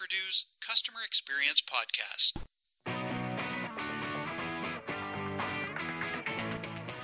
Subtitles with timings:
[0.00, 2.32] Purdue's Customer Experience Podcast.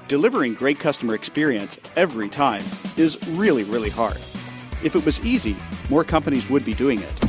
[0.09, 2.65] Delivering great customer experience every time
[2.97, 4.17] is really, really hard.
[4.83, 5.57] If it was easy,
[5.91, 7.21] more companies would be doing it.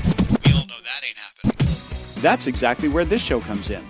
[0.46, 1.76] We all know that ain't happening.
[2.22, 3.84] That's exactly where this show comes in.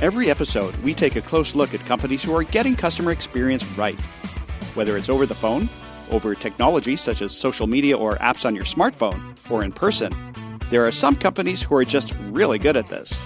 [0.00, 4.00] Every episode, we take a close look at companies who are getting customer experience right.
[4.74, 5.68] Whether it's over the phone,
[6.10, 9.20] over technology such as social media or apps on your smartphone,
[9.50, 10.10] or in person,
[10.72, 13.20] there are some companies who are just really good at this.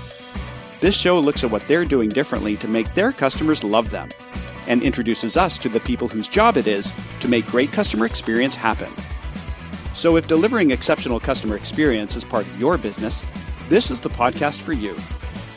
[0.80, 4.08] This show looks at what they're doing differently to make their customers love them
[4.66, 8.56] and introduces us to the people whose job it is to make great customer experience
[8.56, 8.90] happen.
[9.94, 13.24] So, if delivering exceptional customer experience is part of your business,
[13.68, 14.96] this is the podcast for you.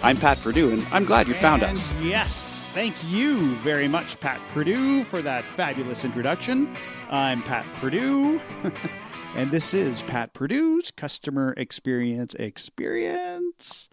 [0.03, 1.99] I'm Pat Purdue, and I'm glad you found And us.
[2.03, 6.73] Yes, thank you very much, Pat Purdue, for that fabulous introduction.
[7.09, 8.39] I'm Pat Purdue,
[9.35, 13.89] and this is Pat Purdue's Customer Experience Experience.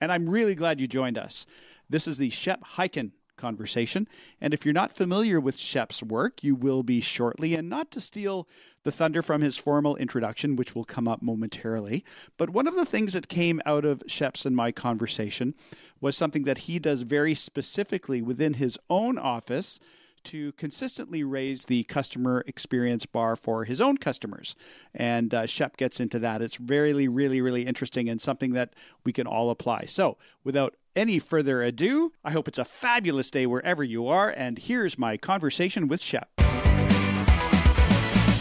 [0.00, 1.46] And I'm really glad you joined us.
[1.88, 4.06] This is the Shep Hyken conversation.
[4.40, 7.54] And if you're not familiar with Shep's work, you will be shortly.
[7.54, 8.48] And not to steal
[8.84, 12.04] the thunder from his formal introduction, which will come up momentarily,
[12.36, 15.54] but one of the things that came out of Shep's and my conversation
[16.00, 19.78] was something that he does very specifically within his own office
[20.24, 24.54] to consistently raise the customer experience bar for his own customers.
[24.94, 26.42] And uh, Shep gets into that.
[26.42, 29.84] It's really, really, really interesting and something that we can all apply.
[29.86, 34.32] So, without any further ado, I hope it's a fabulous day wherever you are.
[34.36, 36.28] And here's my conversation with Shep.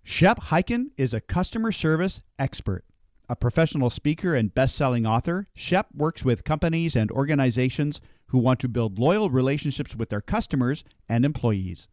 [0.03, 2.83] Shep Hyken is a customer service expert.
[3.31, 8.59] A professional speaker and best selling author, Shep works with companies and organizations who want
[8.59, 11.87] to build loyal relationships with their customers and employees.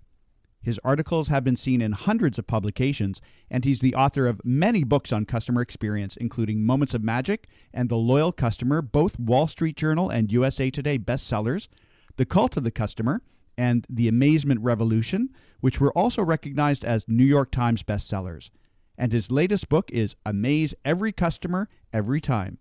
[0.61, 4.83] His articles have been seen in hundreds of publications, and he's the author of many
[4.83, 9.77] books on customer experience, including Moments of Magic and The Loyal Customer, both Wall Street
[9.77, 11.69] Journal and USA Today bestsellers,
[12.17, 13.23] The Cult of the Customer,
[13.57, 18.51] and The Amazement Revolution, which were also recognized as New York Times bestsellers.
[18.99, 22.59] And his latest book is Amaze Every Customer Every Time.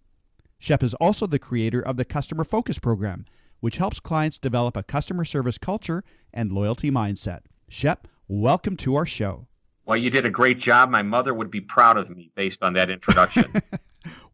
[0.60, 3.26] Shep is also the creator of the Customer Focus Program,
[3.60, 7.40] which helps clients develop a customer service culture and loyalty mindset.
[7.68, 9.48] Shep, welcome to our show.
[9.86, 10.92] Well, you did a great job.
[10.92, 13.46] My mother would be proud of me based on that introduction.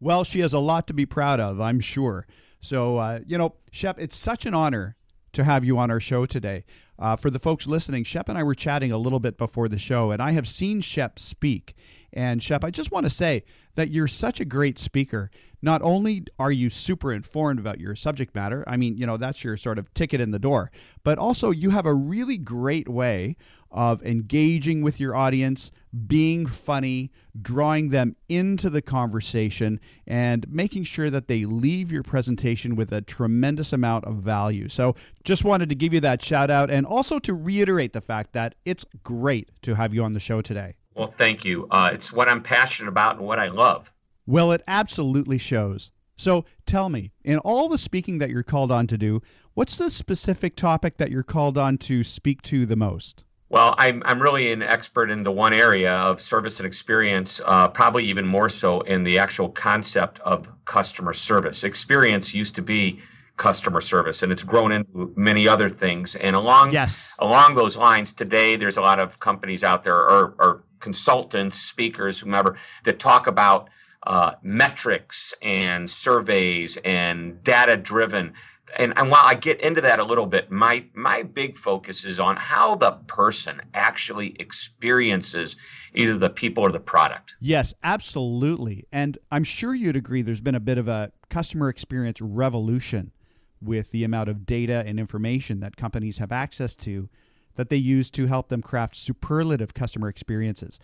[0.00, 2.26] Well, she has a lot to be proud of, I'm sure.
[2.60, 4.96] So, uh, you know, Shep, it's such an honor
[5.34, 6.64] to have you on our show today.
[6.98, 9.78] Uh, for the folks listening, Shep and I were chatting a little bit before the
[9.78, 11.74] show, and I have seen Shep speak.
[12.12, 13.42] And Shep, I just want to say
[13.74, 15.30] that you're such a great speaker.
[15.60, 19.42] Not only are you super informed about your subject matter, I mean, you know, that's
[19.42, 20.70] your sort of ticket in the door,
[21.02, 23.36] but also you have a really great way
[23.74, 25.70] of engaging with your audience,
[26.06, 32.76] being funny, drawing them into the conversation, and making sure that they leave your presentation
[32.76, 34.68] with a tremendous amount of value.
[34.68, 38.32] So, just wanted to give you that shout out and also to reiterate the fact
[38.32, 40.76] that it's great to have you on the show today.
[40.94, 41.66] well, thank you.
[41.70, 43.92] Uh, it's what I'm passionate about and what I love.
[44.26, 45.90] Well, it absolutely shows.
[46.16, 49.20] So tell me, in all the speaking that you're called on to do,
[49.54, 53.24] what's the specific topic that you're called on to speak to the most?
[53.48, 57.68] Well, I'm, I'm really an expert in the one area of service and experience, uh,
[57.68, 61.62] probably even more so in the actual concept of customer service.
[61.62, 63.00] Experience used to be
[63.36, 66.14] customer service, and it's grown into many other things.
[66.14, 67.14] And along Yes.
[67.18, 72.20] along those lines, today there's a lot of companies out there or, or consultants, speakers,
[72.20, 73.68] whomever, that talk about
[74.06, 78.32] uh, metrics and surveys and data driven.
[78.76, 82.18] And, and while I get into that a little bit, my my big focus is
[82.18, 85.56] on how the person actually experiences
[85.94, 87.36] either the people or the product.
[87.40, 88.86] Yes, absolutely.
[88.92, 93.12] And I'm sure you'd agree there's been a bit of a customer experience revolution
[93.60, 97.08] with the amount of data and information that companies have access to
[97.54, 100.78] that they use to help them craft superlative customer experiences.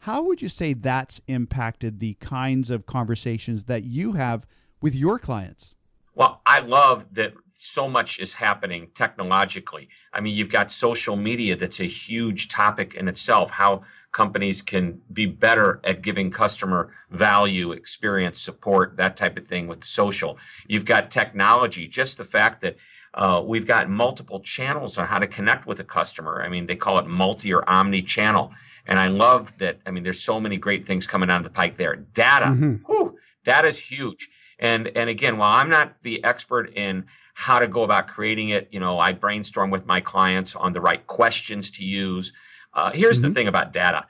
[0.00, 4.46] How would you say that's impacted the kinds of conversations that you have
[4.80, 5.75] with your clients?
[6.16, 9.90] Well, I love that so much is happening technologically.
[10.14, 13.82] I mean, you've got social media that's a huge topic in itself, how
[14.12, 19.84] companies can be better at giving customer value, experience, support, that type of thing with
[19.84, 20.38] social.
[20.66, 22.76] You've got technology, just the fact that
[23.12, 26.42] uh, we've got multiple channels on how to connect with a customer.
[26.42, 28.52] I mean, they call it multi or omni channel.
[28.86, 29.80] And I love that.
[29.84, 31.96] I mean, there's so many great things coming down the pike there.
[31.96, 32.52] Data,
[32.86, 34.30] whew, data is huge.
[34.58, 38.68] And and again, while I'm not the expert in how to go about creating it,
[38.70, 42.32] you know, I brainstorm with my clients on the right questions to use.
[42.72, 44.06] Uh, here's the thing about data.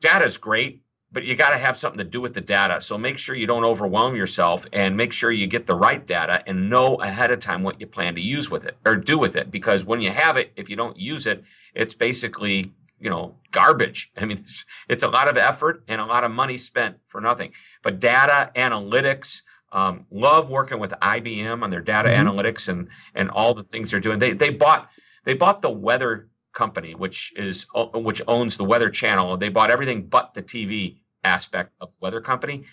[0.00, 2.80] Data is great, but you got to have something to do with the data.
[2.80, 6.42] So make sure you don't overwhelm yourself and make sure you get the right data
[6.46, 9.36] and know ahead of time what you plan to use with it or do with
[9.36, 9.50] it.
[9.50, 11.44] Because when you have it, if you don't use it,
[11.74, 14.10] it's basically, you know, garbage.
[14.16, 17.20] I mean, it's, it's a lot of effort and a lot of money spent for
[17.20, 17.52] nothing.
[17.82, 19.42] But data analytics,
[19.76, 22.26] um, love working with IBM on their data mm-hmm.
[22.26, 24.18] analytics and, and all the things they're doing.
[24.18, 24.88] They, they bought,
[25.24, 29.36] they bought the weather company, which is which owns the Weather Channel.
[29.36, 32.64] They bought everything but the TV aspect of the Weather Company,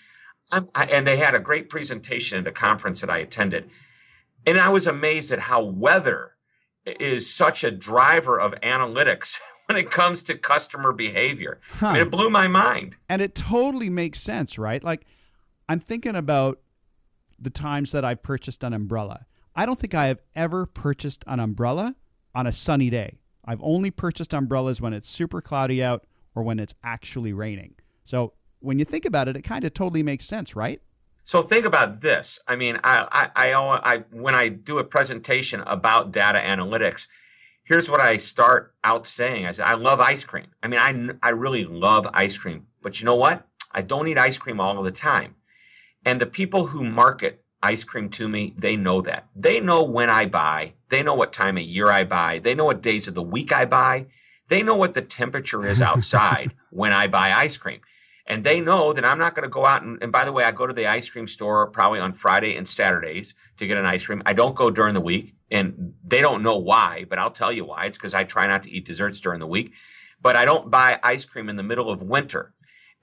[0.50, 3.70] I, and they had a great presentation at a conference that I attended,
[4.46, 6.32] and I was amazed at how weather
[6.86, 11.60] is such a driver of analytics when it comes to customer behavior.
[11.72, 11.88] Huh.
[11.88, 14.82] I mean, it blew my mind, and it totally makes sense, right?
[14.82, 15.04] Like,
[15.68, 16.60] I'm thinking about
[17.44, 19.26] the times that I've purchased an umbrella.
[19.54, 21.94] I don't think I have ever purchased an umbrella
[22.34, 23.18] on a sunny day.
[23.44, 27.74] I've only purchased umbrellas when it's super cloudy out or when it's actually raining.
[28.04, 30.80] So when you think about it, it kind of totally makes sense, right?
[31.24, 32.40] So think about this.
[32.48, 37.06] I mean, I, I, I, I, when I do a presentation about data analytics,
[37.62, 39.46] here's what I start out saying.
[39.46, 40.46] I say, I love ice cream.
[40.62, 43.46] I mean, I, I really love ice cream, but you know what?
[43.70, 45.34] I don't eat ice cream all of the time.
[46.04, 49.26] And the people who market ice cream to me, they know that.
[49.34, 50.74] They know when I buy.
[50.90, 52.40] They know what time of year I buy.
[52.42, 54.06] They know what days of the week I buy.
[54.48, 57.80] They know what the temperature is outside when I buy ice cream.
[58.26, 60.44] And they know that I'm not going to go out and, and by the way,
[60.44, 63.84] I go to the ice cream store probably on Friday and Saturdays to get an
[63.86, 64.22] ice cream.
[64.24, 67.66] I don't go during the week and they don't know why, but I'll tell you
[67.66, 67.86] why.
[67.86, 69.72] It's because I try not to eat desserts during the week.
[70.22, 72.54] But I don't buy ice cream in the middle of winter.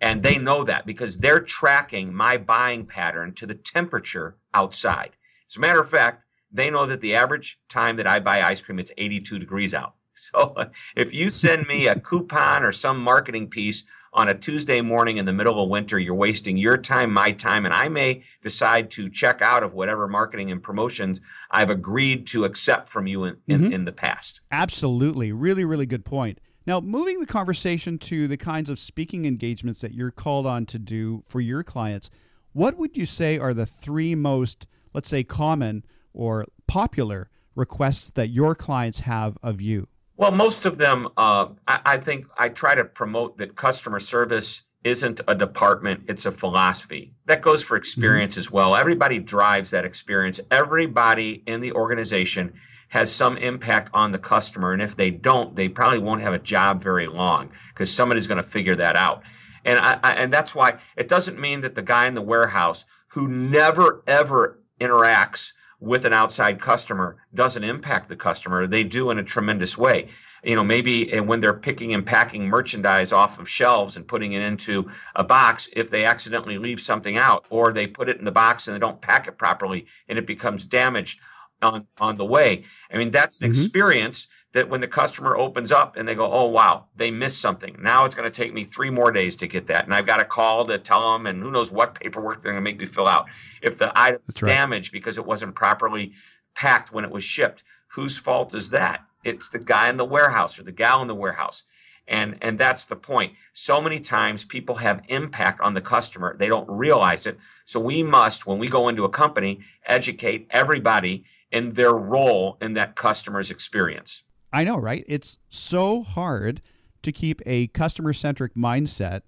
[0.01, 5.12] And they know that because they're tracking my buying pattern to the temperature outside.
[5.50, 8.62] As a matter of fact, they know that the average time that I buy ice
[8.62, 9.95] cream, it's 82 degrees out.
[10.13, 10.56] So
[10.95, 15.25] if you send me a coupon or some marketing piece on a Tuesday morning in
[15.25, 19.09] the middle of winter, you're wasting your time, my time, and I may decide to
[19.09, 23.62] check out of whatever marketing and promotions I've agreed to accept from you in, in,
[23.62, 23.74] mm-hmm.
[23.74, 24.42] in the past.
[24.51, 25.31] Absolutely.
[25.31, 26.39] Really, really good point.
[26.68, 30.78] Now, moving the conversation to the kinds of speaking engagements that you're called on to
[30.78, 32.10] do for your clients,
[32.54, 38.28] what would you say are the three most, let's say, common or popular requests that
[38.28, 39.88] your clients have of you?
[40.18, 44.62] Well, most of them, uh, I, I think I try to promote that customer service
[44.84, 47.13] isn't a department, it's a philosophy.
[47.25, 48.40] That goes for experience mm-hmm.
[48.40, 48.75] as well.
[48.75, 50.40] Everybody drives that experience.
[50.50, 52.54] Everybody in the organization
[52.91, 54.73] has some impact on the customer.
[54.73, 58.41] And if they don't, they probably won't have a job very long because somebody's going
[58.41, 59.23] to figure that out.
[59.63, 62.83] And I, I, and that's why it doesn't mean that the guy in the warehouse
[63.09, 68.67] who never ever interacts with an outside customer doesn't impact the customer.
[68.67, 70.09] They do in a tremendous way.
[70.43, 74.33] You know, maybe eh, when they're picking and packing merchandise off of shelves and putting
[74.33, 78.25] it into a box, if they accidentally leave something out or they put it in
[78.25, 81.21] the box and they don't pack it properly and it becomes damaged
[81.62, 82.66] on, on the way.
[82.92, 83.62] I mean, that's an mm-hmm.
[83.62, 87.78] experience that when the customer opens up and they go, oh, wow, they missed something.
[87.80, 89.86] Now it's going to take me three more days to get that.
[89.86, 92.62] And I've got a call to tell them, and who knows what paperwork they're going
[92.62, 93.30] to make me fill out.
[93.62, 94.50] If the item's right.
[94.50, 96.13] damaged because it wasn't properly
[96.54, 97.63] packed when it was shipped,
[97.94, 99.06] whose fault is that?
[99.24, 101.63] It's the guy in the warehouse or the gal in the warehouse.
[102.08, 103.34] And, and that's the point.
[103.54, 106.36] So many times people have impact on the customer.
[106.36, 107.38] They don't realize it.
[107.66, 112.74] So we must, when we go into a company, educate everybody in their role in
[112.74, 114.24] that customer's experience.
[114.53, 115.03] I know, right?
[115.08, 116.62] It's so hard
[117.03, 119.22] to keep a customer centric mindset,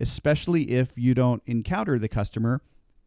[0.00, 2.62] especially if you don't encounter the customer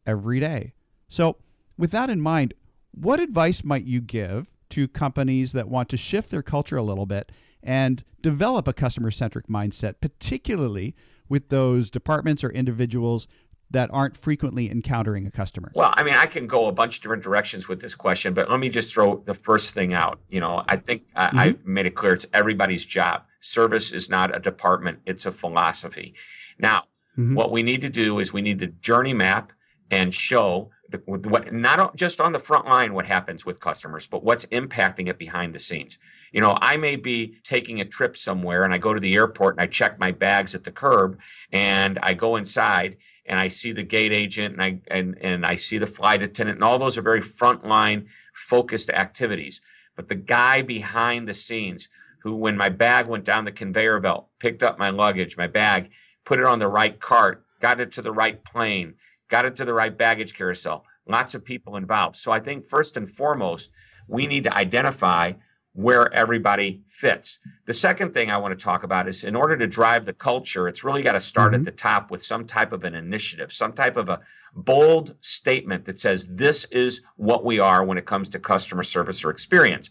[0.05, 0.73] every day.
[1.07, 1.37] So,
[1.77, 2.53] with that in mind,
[2.91, 7.05] what advice might you give to companies that want to shift their culture a little
[7.05, 7.31] bit
[7.61, 10.95] and develop a customer centric mindset, particularly
[11.27, 13.27] with those departments or individuals
[13.75, 15.69] that aren't frequently encountering a customer?
[15.75, 18.49] Well, I mean, I can go a bunch of different directions with this question, but
[18.49, 20.21] let me just throw the first thing out.
[20.29, 21.37] You know, I think mm-hmm.
[21.37, 23.23] I made it clear it's everybody's job.
[23.41, 26.15] Service is not a department, it's a philosophy.
[26.57, 26.83] Now,
[27.17, 27.35] mm-hmm.
[27.35, 29.51] what we need to do is we need to journey map
[29.91, 34.23] and show the, what not just on the front line what happens with customers, but
[34.23, 35.97] what's impacting it behind the scenes.
[36.31, 39.55] You know, I may be taking a trip somewhere and I go to the airport
[39.55, 41.19] and I check my bags at the curb
[41.51, 45.55] and I go inside and I see the gate agent and I and, and I
[45.55, 49.61] see the flight attendant and all those are very frontline focused activities.
[49.95, 51.87] But the guy behind the scenes
[52.23, 55.89] who when my bag went down the conveyor belt, picked up my luggage, my bag,
[56.25, 58.95] put it on the right cart, got it to the right plane,
[59.29, 60.85] got it to the right baggage carousel.
[61.07, 62.15] Lots of people involved.
[62.15, 63.69] So I think first and foremost,
[64.07, 65.33] we need to identify
[65.75, 67.39] where everybody fits.
[67.65, 70.69] The second thing I want to talk about is in order to drive the culture,
[70.69, 71.55] it's really got to start Mhm.
[71.55, 74.21] at the top with some type of an initiative, some type of a
[74.53, 79.25] bold statement that says this is what we are when it comes to customer service
[79.25, 79.89] or experience.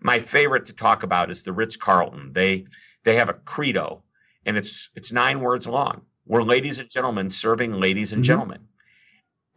[0.00, 2.34] My favorite to talk about is the Ritz Carlton.
[2.34, 2.66] They
[3.04, 4.02] they have a credo
[4.44, 6.02] and it's it's nine words long.
[6.26, 8.26] We're ladies and gentlemen serving ladies and Mhm.
[8.26, 8.68] gentlemen.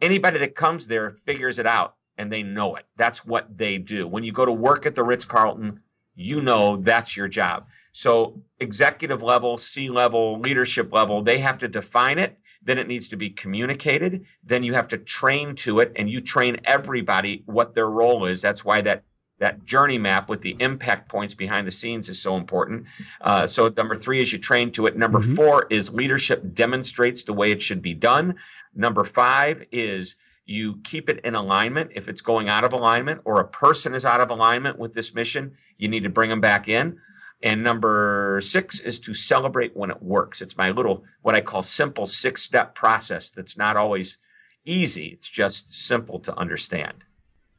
[0.00, 2.86] Anybody that comes there figures it out and they know it.
[2.96, 4.06] That's what they do.
[4.06, 5.80] When you go to work at the Ritz Carlton,
[6.14, 7.66] you know that's your job.
[7.92, 12.38] So, executive level, C level, leadership level, they have to define it.
[12.62, 14.26] Then it needs to be communicated.
[14.42, 18.40] Then you have to train to it and you train everybody what their role is.
[18.40, 19.04] That's why that
[19.38, 22.86] that journey map with the impact points behind the scenes is so important.
[23.20, 24.96] Uh, so number three is you train to it.
[24.96, 25.36] Number Mhm.
[25.36, 28.36] four is leadership demonstrates the way it should be done.
[28.74, 31.90] Number five is you keep it in alignment.
[31.94, 35.12] If it's going out of alignment or a person is out of alignment with this
[35.12, 36.98] mission, you need to bring them back in.
[37.42, 40.40] And number six is to celebrate when it works.
[40.40, 44.18] It's my little, what I call simple six step process that's not always
[44.64, 45.08] easy.
[45.08, 47.04] It's just simple to understand.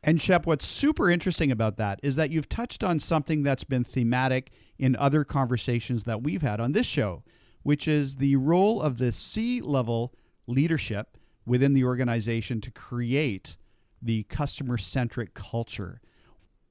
[0.03, 3.83] And Shep, what's super interesting about that is that you've touched on something that's been
[3.83, 7.23] thematic in other conversations that we've had on this show,
[7.63, 10.13] which is the role of the C level
[10.47, 11.17] leadership
[11.47, 13.57] within the organization to create
[14.01, 16.01] the customer centric culture.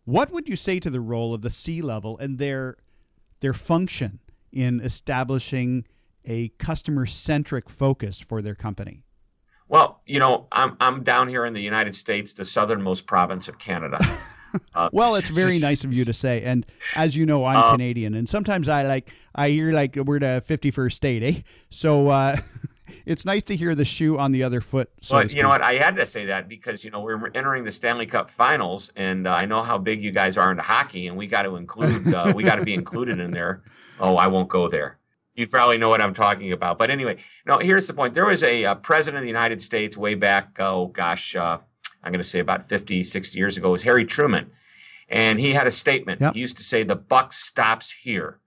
[0.04, 2.76] What would you say to the role of the C level and their
[3.40, 4.20] their function
[4.52, 5.84] in establishing
[6.24, 9.02] a customer centric focus for their company?
[9.68, 13.58] Well, you know, I'm I'm down here in the United States, the southernmost province of
[13.58, 13.98] Canada.
[14.74, 16.42] Uh, Well, it's very nice of you to say.
[16.42, 16.64] And
[16.94, 20.42] as you know, I'm Uh, Canadian, and sometimes I like I hear like we're the
[20.46, 21.40] 51st state, eh?
[21.68, 22.36] So uh,
[23.04, 24.90] it's nice to hear the shoe on the other foot.
[25.00, 25.62] So but you know what?
[25.62, 29.26] I had to say that because you know we're entering the Stanley Cup Finals, and
[29.26, 32.12] uh, I know how big you guys are into hockey, and we got to include
[32.12, 33.62] uh, we got to be included in there.
[33.98, 34.98] Oh, I won't go there.
[35.34, 36.76] You probably know what I'm talking about.
[36.76, 37.16] But anyway,
[37.46, 37.58] no.
[37.58, 38.12] Here's the point.
[38.12, 40.58] There was a, uh president of the United States way back.
[40.58, 41.56] Oh gosh, uh,
[42.02, 43.68] I'm going to say about 50, 60 years ago.
[43.68, 44.50] It was Harry Truman,
[45.08, 46.20] and he had a statement.
[46.20, 46.34] Yep.
[46.34, 48.38] He used to say, "The buck stops here."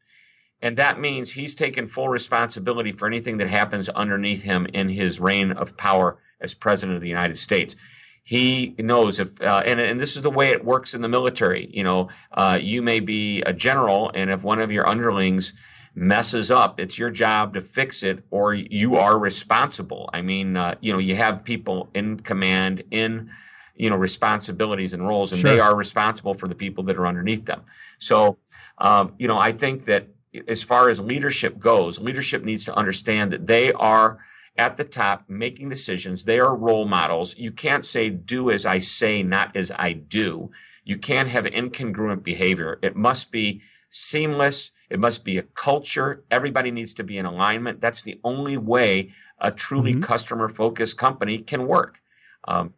[0.62, 5.20] And that means he's taken full responsibility for anything that happens underneath him in his
[5.20, 7.76] reign of power as president of the United States.
[8.24, 11.70] He knows if, uh, and, and this is the way it works in the military.
[11.74, 15.54] You know, uh, you may be a general, and if one of your underlings
[15.96, 20.10] messes up, it's your job to fix it, or you are responsible.
[20.14, 23.32] I mean, uh, you know, you have people in command, in
[23.76, 27.46] you know, responsibilities and roles, and they are responsible for the people that are underneath
[27.46, 27.62] them.
[27.98, 28.38] So,
[28.78, 30.10] um, you know, I think that
[30.48, 34.20] as far as leadership goes, leadership needs to understand that they are
[34.58, 36.24] at the top making decisions.
[36.24, 37.38] They are role models.
[37.38, 40.52] You can't say, do as I say, not as I do.
[40.84, 42.80] You can't have incongruent behavior.
[42.82, 44.72] It must be seamless.
[44.90, 46.24] It must be a culture.
[46.30, 47.80] Everybody needs to be in alignment.
[47.80, 50.04] That's the only way a truly Mhm.
[50.04, 52.02] customer focused company can work.
[52.48, 52.74] Um,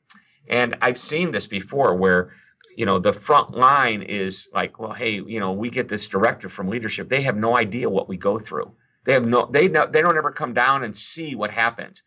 [0.47, 2.33] and I've seen this before where
[2.75, 6.51] you know the front line is like well hey you know we get this directive
[6.51, 7.09] from leadership.
[7.09, 8.73] They have no idea what we go through.
[9.05, 12.03] They have no they know they don't ever come down and see what happens.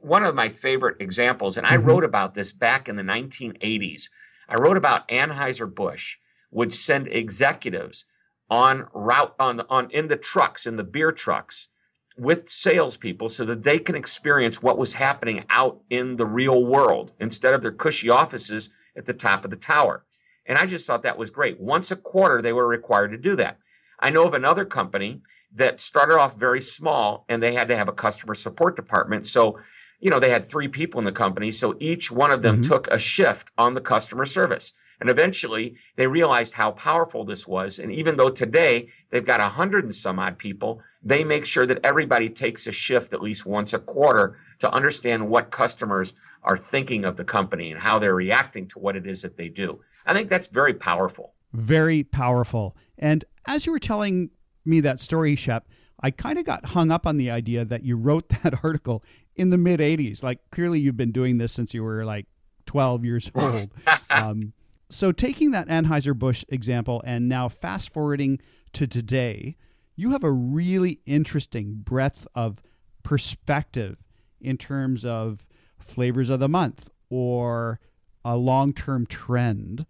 [0.00, 1.84] One of my favorite examples and i Mhm.
[1.86, 4.08] wrote about this back in the 1980s
[4.48, 6.16] i wrote about anheuser-busch
[6.50, 8.04] would send executives
[8.48, 11.68] on route on on in the trucks in the beer trucks
[12.16, 17.12] with salespeople so that they can experience what was happening out in the real world
[17.20, 20.04] instead of their cushy offices at the top of the tower.
[20.46, 21.60] And I just thought that was great.
[21.60, 23.58] Once a quarter, they were required to do that.
[23.98, 25.22] I know of another company
[25.54, 29.26] that started off very small and they had to have a customer support department.
[29.26, 29.58] So,
[30.00, 31.50] you know, they had three people in the company.
[31.50, 32.68] So each one of them Mhm.
[32.68, 34.72] took a shift on the customer service.
[35.00, 37.78] And eventually they realized how powerful this was.
[37.78, 41.66] And even though today they've got a hundred and some odd people, they make sure
[41.66, 46.14] that everybody takes a shift at least once a quarter to understand what customers
[46.46, 49.48] are thinking of the company and how they're reacting to what it is that they
[49.48, 49.80] do.
[50.06, 51.34] I think that's very powerful.
[51.52, 52.76] Very powerful.
[52.96, 54.30] And as you were telling
[54.64, 55.66] me that story, Shep,
[56.00, 59.02] I kind of got hung up on the idea that you wrote that article
[59.34, 60.22] in the mid 80s.
[60.22, 62.26] Like, clearly you've been doing this since you were like
[62.66, 63.70] 12 years old.
[64.10, 64.52] um,
[64.88, 68.40] so, taking that Anheuser-Busch example and now fast forwarding
[68.72, 69.56] to today,
[69.96, 72.62] you have a really interesting breadth of
[73.02, 74.04] perspective
[74.40, 77.80] in terms of flavors of the month or
[78.24, 79.86] a long term trend.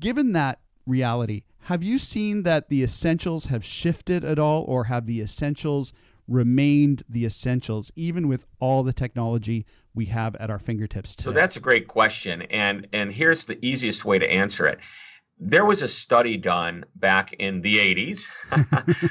[0.00, 5.06] Given that reality, have you seen that the essentials have shifted at all, or have
[5.06, 5.92] the essentials
[6.26, 11.24] remained the essentials, even with all the technology we have at our fingertips today?
[11.24, 14.78] So that's a great question, and and here's the easiest way to answer it.
[15.38, 18.26] there was a study done back in the 80s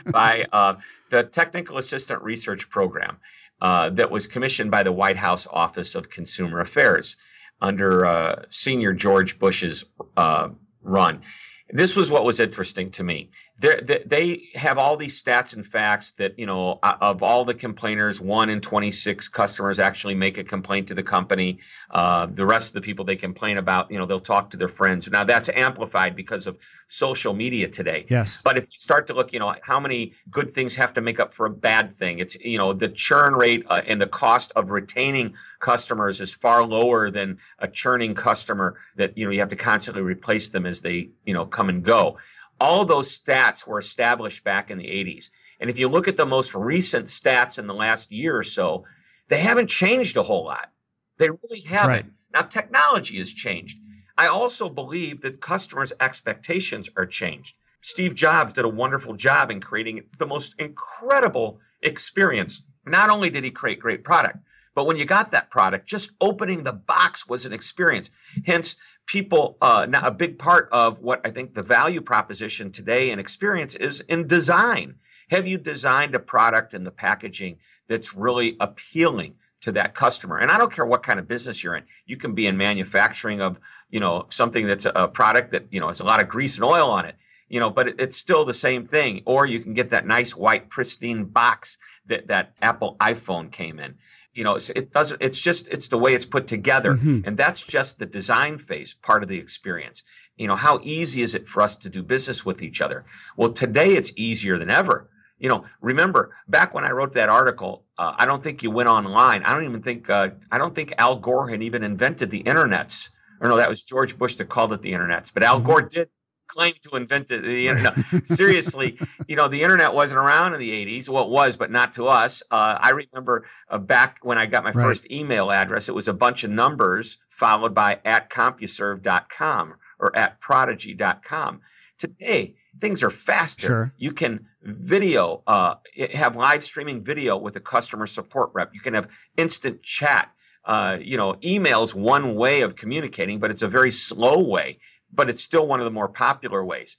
[0.12, 0.75] by uh,
[1.09, 3.17] the Technical Assistance Research Program
[3.63, 7.15] uh, that was commissioned by the White House Office of Consumer Affairs
[7.62, 9.86] under uh, Senior George Bush's
[10.17, 10.50] uh,
[10.82, 11.22] run.
[11.70, 16.12] This was what was interesting to me they they have all these stats and facts
[16.12, 20.43] that you know of all the complainers, one in twenty six customers actually make a
[20.43, 21.60] complaint to the company.
[21.91, 24.67] Uh, the rest of the people they complain about, you know, they'll talk to their
[24.67, 25.07] friends.
[25.10, 26.57] Now that's amplified because of
[26.88, 28.05] social media today.
[28.10, 28.41] Yes.
[28.43, 31.19] But if you start to look, you know, how many good things have to make
[31.19, 32.17] up for a bad thing?
[32.17, 36.65] It's you know the churn rate uh, and the cost of retaining customers is far
[36.65, 40.81] lower than a churning customer that you know you have to constantly replace them as
[40.81, 42.17] they you know come and go.
[42.60, 45.29] All those stats were established back in the 80s.
[45.60, 48.86] And if you look at the most recent stats in the last year or so,
[49.29, 50.72] they haven't changed a whole lot.
[51.17, 51.89] They really haven't.
[51.89, 52.05] Right.
[52.33, 53.77] Now, technology has changed.
[54.17, 57.55] I also believe that customers' expectations are changed.
[57.81, 62.62] Steve Jobs did a wonderful job in creating the most incredible experience.
[62.86, 64.38] Not only did he create great product,
[64.75, 68.09] but when you got that product, just opening the box was an experience.
[68.45, 68.75] Hence,
[69.05, 73.75] people uh, a big part of what I think the value proposition today and experience
[73.75, 74.95] is in design.
[75.29, 80.37] Have you designed a product and the packaging that's really appealing to that customer?
[80.37, 81.83] And I don't care what kind of business you're in.
[82.05, 85.87] You can be in manufacturing of you know something that's a product that you know
[85.87, 87.15] has a lot of grease and oil on it.
[87.49, 89.21] You know, but it's still the same thing.
[89.25, 91.77] Or you can get that nice white pristine box
[92.07, 93.95] that that Apple iPhone came in
[94.33, 96.93] you know, it doesn't, it's just, it's the way it's put together.
[96.93, 97.21] Mm-hmm.
[97.25, 100.03] And that's just the design phase part of the experience.
[100.37, 103.05] You know, how easy is it for us to do business with each other?
[103.37, 105.09] Well, today it's easier than ever.
[105.37, 108.89] You know, remember back when I wrote that article, uh, I don't think you went
[108.89, 109.43] online.
[109.43, 113.09] I don't even think, uh, I don't think Al Gore had even invented the internets.
[113.39, 115.31] Or no, that was George Bush that called it the internets.
[115.33, 115.67] But Al mm-hmm.
[115.67, 116.09] Gore did
[116.53, 117.93] claim to invent the, the internet.
[118.25, 121.10] Seriously, you know, the internet wasn't around in the 80s.
[121.10, 122.43] Well, it was, but not to us.
[122.51, 124.83] Uh, I remember uh, back when I got my right.
[124.83, 130.39] first email address, it was a bunch of numbers followed by at CompuServe.com or at
[130.39, 131.62] Prodigy.com.
[131.97, 133.67] Today, things are faster.
[133.67, 133.93] Sure.
[133.97, 135.75] You can video, uh,
[136.13, 138.73] have live streaming video with a customer support rep.
[138.73, 140.30] You can have instant chat.
[140.65, 144.80] Uh, you know, email's one way of communicating, but it's a very slow way
[145.13, 146.97] but it's still one of the more popular ways.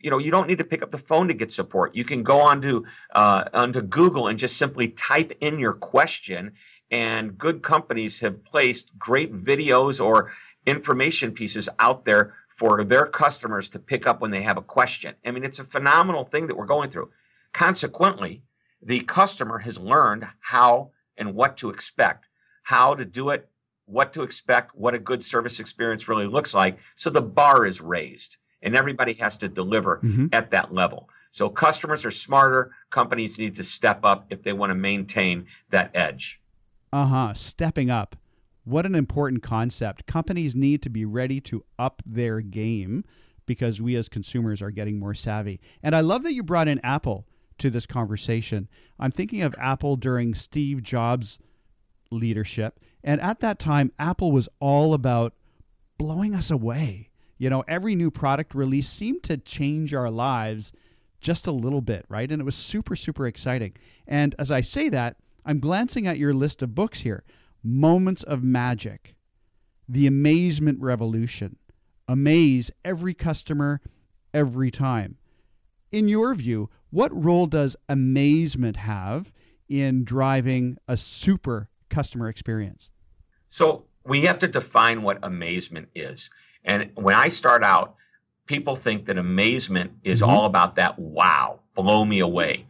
[0.00, 1.94] You know, you don't need to pick up the phone to get support.
[1.94, 6.52] You can go onto uh, onto Google and just simply type in your question.
[6.90, 10.32] And good companies have placed great videos or
[10.66, 15.14] information pieces out there for their customers to pick up when they have a question.
[15.24, 17.10] I mean, it's a phenomenal thing that we're going through.
[17.52, 18.42] Consequently,
[18.80, 22.28] the customer has learned how and what to expect,
[22.64, 23.48] how to do it
[23.86, 26.78] what to expect, what a good service experience really looks like.
[26.96, 30.26] So the bar is raised and everybody has to deliver mm-hmm.
[30.32, 31.08] at that level.
[31.30, 32.72] So customers are smarter.
[32.90, 36.40] Companies need to step up if they want to maintain that edge.
[36.92, 37.34] Uh huh.
[37.34, 38.16] Stepping up.
[38.64, 40.06] What an important concept.
[40.06, 43.04] Companies need to be ready to up their game
[43.46, 45.60] because we as consumers are getting more savvy.
[45.82, 47.26] And I love that you brought in Apple
[47.58, 48.68] to this conversation.
[49.00, 51.40] I'm thinking of Apple during Steve Jobs'
[52.10, 55.34] leadership and at that time, Apple was all about
[55.98, 57.10] blowing us away.
[57.38, 60.72] You know, every new product release seemed to change our lives
[61.20, 62.30] just a little bit, right?
[62.30, 63.74] And it was super, super exciting.
[64.06, 67.24] And as I say that, I'm glancing at your list of books here
[67.64, 69.16] Moments of Magic,
[69.88, 71.56] The Amazement Revolution,
[72.06, 73.80] Amaze Every Customer,
[74.32, 75.16] Every Time.
[75.90, 79.32] In your view, what role does amazement have
[79.68, 82.91] in driving a super customer experience?
[83.52, 86.30] So we have to define what amazement is.
[86.64, 87.96] And when I start out,
[88.46, 90.30] people think that amazement is mm-hmm.
[90.30, 92.66] all about that wow, blow me away.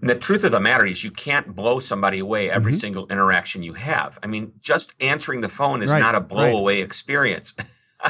[0.00, 2.80] And the truth of the matter is, you can't blow somebody away every mm-hmm.
[2.80, 4.18] single interaction you have.
[4.20, 6.00] I mean, just answering the phone is right.
[6.00, 6.84] not a blow away right.
[6.84, 7.54] experience.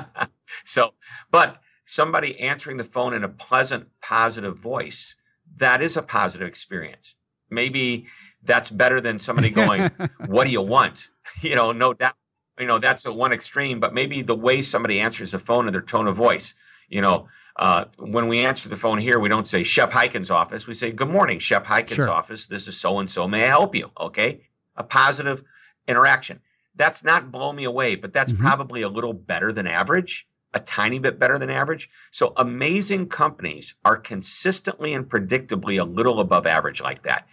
[0.64, 0.94] so,
[1.30, 5.14] but somebody answering the phone in a pleasant, positive voice,
[5.56, 7.16] that is a positive experience.
[7.50, 8.06] Maybe
[8.42, 9.82] that's better than somebody going,
[10.26, 11.08] "What do you want?"
[11.42, 12.14] You know, no doubt.
[12.58, 13.78] You know, that's the one extreme.
[13.80, 16.54] But maybe the way somebody answers the phone and their tone of voice.
[16.88, 20.66] You know, uh, when we answer the phone here, we don't say Shep Hyken's office.
[20.66, 22.10] We say, "Good morning, Shep Hyken's sure.
[22.10, 22.46] office.
[22.46, 23.28] This is so and so.
[23.28, 24.40] May I help you?" Okay,
[24.76, 25.44] a positive
[25.86, 26.40] interaction.
[26.74, 28.44] That's not blow me away, but that's mm-hmm.
[28.44, 31.90] probably a little better than average a tiny bit better than average.
[32.10, 37.26] So amazing companies are consistently and predictably a little above average like that.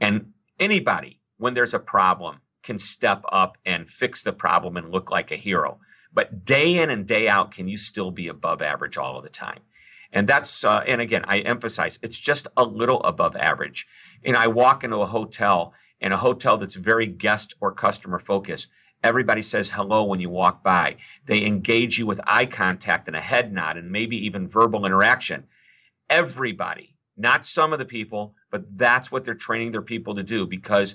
[0.00, 5.10] And anybody, when there's a problem, can step up and fix the problem and look
[5.10, 5.78] like a hero.
[6.12, 9.30] But day in and day out, can you still be above average all of the
[9.30, 9.60] time?
[10.12, 13.86] And that's, uh, and again, I emphasize it's just a little above average.
[14.22, 18.68] And I walk into a hotel and a hotel that's very guest or customer focused.
[19.02, 20.96] Everybody says hello when you walk by.
[21.26, 25.44] They engage you with eye contact and a head nod and maybe even verbal interaction.
[26.10, 30.46] Everybody, not some of the people, but that's what they're training their people to do
[30.46, 30.94] because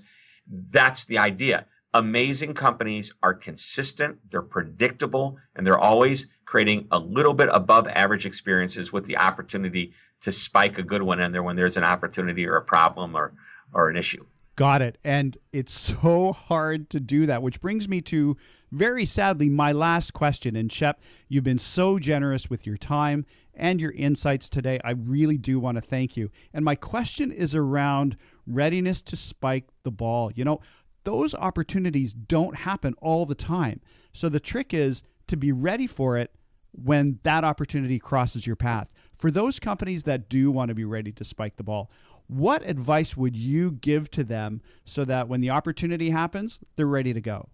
[0.50, 1.66] that's the idea.
[1.94, 8.26] Amazing companies are consistent, they're predictable, and they're always creating a little bit above average
[8.26, 12.46] experiences with the opportunity to spike a good one in there when there's an opportunity
[12.46, 13.34] or a problem or,
[13.74, 14.26] or an issue.
[14.56, 14.98] Got it.
[15.04, 18.36] And it's so hard to do that, which brings me to
[18.72, 20.56] very sadly my last question.
[20.56, 24.80] And Shep, you've been so generous with your time and your insights today.
[24.84, 26.32] I really do want to thank you.
[26.54, 28.16] And my question is around
[28.48, 30.32] readiness to spike the ball.
[30.34, 30.62] You know,
[31.04, 33.82] those opportunities don't happen all the time.
[34.14, 36.32] So the trick is to be ready for it
[36.72, 38.92] when that opportunity crosses your path.
[39.18, 41.92] For those companies that do want to be ready to spike the ball,
[42.28, 47.14] what advice would you give to them so that when the opportunity happens, they're ready
[47.14, 47.50] to go?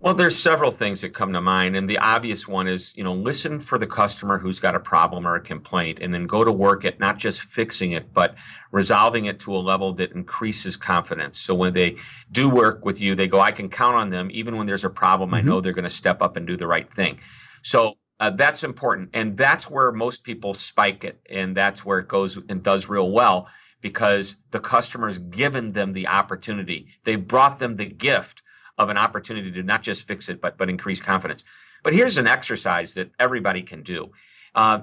[0.00, 3.14] Well, there's several things that come to mind, and the obvious one is, you know,
[3.14, 6.52] listen for the customer who's got a problem or a complaint, and then go to
[6.52, 8.36] work at not just fixing it, but
[8.70, 11.40] resolving it to a level that increases confidence.
[11.40, 11.96] So when they
[12.30, 14.90] do work with you, they go, I can count on them, even when there's a
[14.90, 15.30] problem.
[15.30, 15.36] Mm-hmm.
[15.36, 17.18] I know they're going to step up and do the right thing.
[17.62, 22.06] So uh, that's important, and that's where most people spike it, and that's where it
[22.06, 23.48] goes and does real well
[23.80, 26.86] because the customer's given them the opportunity.
[27.02, 28.42] They brought them the gift
[28.78, 31.44] of an opportunity to not just fix it, but, but increase confidence.
[31.82, 34.10] But here's an exercise that everybody can do.
[34.54, 34.80] Uh,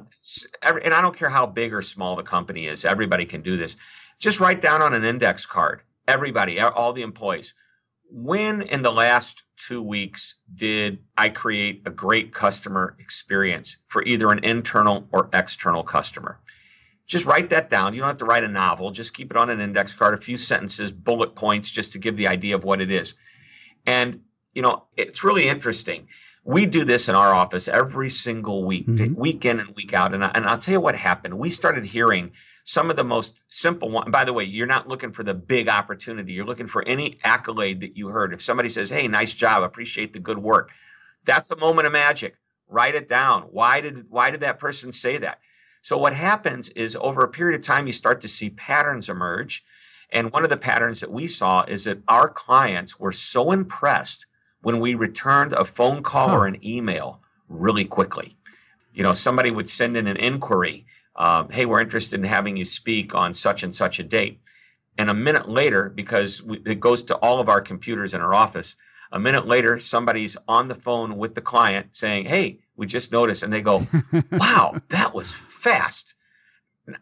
[0.62, 3.75] and I don't care how big or small the company is, everybody can do this.
[4.19, 7.53] Just write down on an index card, everybody, all the employees,
[8.10, 14.31] when in the last two weeks did I create a great customer experience for either
[14.31, 16.39] an internal or external customer?
[17.08, 17.93] just write that down.
[17.93, 18.91] You don't have to write a novel.
[18.91, 22.17] Just keep it on an index card, a few sentences, bullet points, just to give
[22.17, 23.13] the idea of what it is.
[23.86, 24.21] And,
[24.54, 26.08] you know, it's really interesting.
[26.43, 29.15] We do this in our office every single week, mm-hmm.
[29.15, 30.13] week in and week out.
[30.13, 31.39] And, I, and I'll tell you what happened.
[31.39, 32.32] We started hearing
[32.63, 34.12] some of the most simple one.
[34.12, 36.34] By the way, you're not looking for the big opportunity.
[36.34, 38.34] You're looking for any accolade that you heard.
[38.34, 39.63] If somebody says, Hey, nice job.
[39.63, 40.71] Appreciate the good work.
[41.24, 42.38] That's a moment of magic.
[42.67, 43.43] Write it down.
[43.43, 45.39] Why did, why did that person say that?
[45.84, 49.63] So what happens is over a period of time, you start to see patterns emerge.
[50.12, 54.26] And one of the patterns that we saw is that our clients were so impressed
[54.62, 56.38] when we returned a phone call huh.
[56.38, 58.38] or an email really quickly.
[58.94, 62.65] You know, somebody would send in an inquiry, um, hey, we're interested in having you
[62.65, 64.39] speak on such and such a date.
[64.98, 68.34] And a minute later, because we, it goes to all of our computers in our
[68.34, 68.76] office,
[69.12, 73.44] a minute later, somebody's on the phone with the client saying, hey, we just noticed.
[73.44, 73.86] And they go,
[74.32, 76.14] wow, that was fast.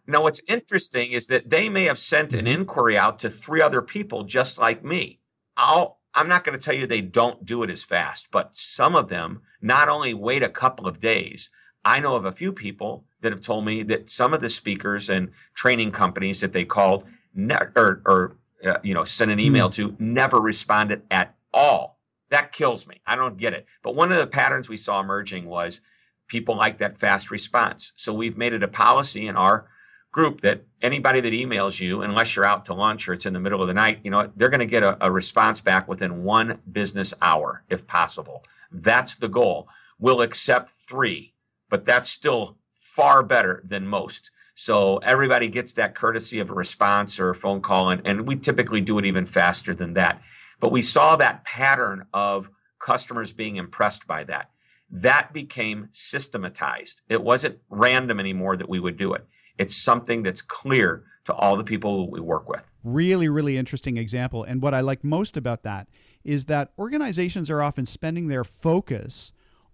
[0.07, 3.81] Now, what's interesting is that they may have sent an inquiry out to three other
[3.81, 5.19] people just like me.
[5.57, 8.95] I'll, I'm not going to tell you they don't do it as fast, but some
[8.95, 11.49] of them not only wait a couple of days.
[11.85, 15.09] I know of a few people that have told me that some of the speakers
[15.09, 19.67] and training companies that they called ne- or, or uh, you know sent an email
[19.67, 19.73] hmm.
[19.73, 21.99] to never responded at all.
[22.29, 23.01] That kills me.
[23.05, 23.65] I don't get it.
[23.83, 25.81] But one of the patterns we saw emerging was
[26.27, 27.91] people like that fast response.
[27.95, 29.67] So we've made it a policy in our
[30.13, 33.39] group that anybody that emails you, unless you're out to lunch or it's in the
[33.39, 36.23] middle of the night, you know, they're going to get a, a response back within
[36.23, 38.43] one business hour, if possible.
[38.71, 39.67] That's the goal.
[39.99, 41.33] We'll accept three,
[41.69, 44.31] but that's still far better than most.
[44.55, 48.35] So everybody gets that courtesy of a response or a phone call, and, and we
[48.35, 50.21] typically do it even faster than that.
[50.59, 54.51] But we saw that pattern of customers being impressed by that
[54.93, 57.01] that became systematized.
[57.09, 59.25] It wasn't random anymore that we would do it.
[59.57, 62.73] It's something that's clear to all the people we work with.
[62.83, 64.43] Really, really interesting example.
[64.43, 65.87] And what I like most about that
[66.23, 69.31] is that organizations are often spending their focus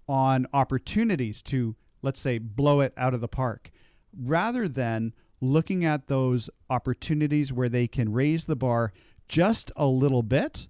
[0.07, 3.71] on opportunities to, let's say, blow it out of the park,
[4.15, 8.91] rather than looking at those opportunities where they can raise the bar
[9.27, 10.67] just a little bit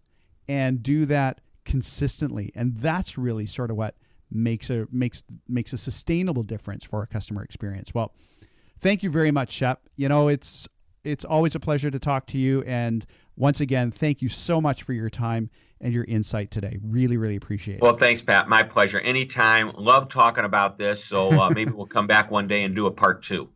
[0.47, 2.51] and do that consistently.
[2.55, 3.95] And that's really sort of what
[4.31, 7.93] makes a makes makes a sustainable difference for a customer experience.
[7.93, 8.13] Well,
[8.79, 9.81] thank you very much, Shep.
[9.95, 10.67] You know, it's
[11.03, 13.05] it's always a pleasure to talk to you and
[13.39, 16.77] once again, thank you so much for your time and your insight today.
[16.83, 17.81] Really, really appreciate it.
[17.81, 18.49] Well, thanks, Pat.
[18.49, 18.99] My pleasure.
[18.99, 19.71] Anytime.
[19.77, 21.03] Love talking about this.
[21.03, 23.47] So uh, maybe we'll come back one day and do a part two.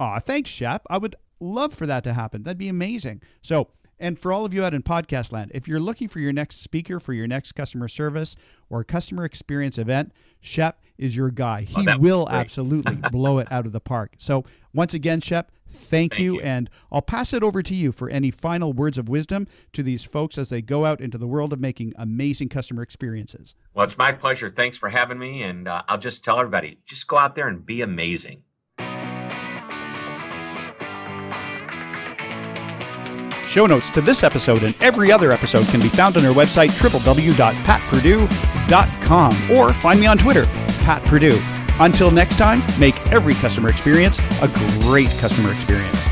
[0.00, 0.82] Aw, thanks, Shep.
[0.90, 2.42] I would love for that to happen.
[2.42, 3.22] That'd be amazing.
[3.40, 6.32] So And for all of you out in podcast land, if you're looking for your
[6.34, 8.36] next speaker for your next customer service
[8.68, 11.66] or customer experience event, Shep is your guy.
[11.76, 14.14] Oh, He be will absolutely blow it out of the park.
[14.18, 16.40] So, once again, Shep, thank, Thank you, you.
[16.40, 20.04] And I'll pass it over to you for any final words of wisdom to these
[20.04, 23.54] folks as they go out into the world of making amazing customer experiences.
[23.74, 24.48] Well, it's my pleasure.
[24.48, 25.42] Thanks for having me.
[25.42, 28.42] And uh, I'll just tell everybody just go out there and be amazing.
[33.52, 36.70] Show notes to this episode and every other episode can be found on our website,
[36.70, 40.46] www.patpurdue.com, or find me on Twitter,
[40.82, 41.38] Pat Purdue.
[41.80, 44.48] Until next time, make every customer experience a
[44.82, 46.11] great customer experience.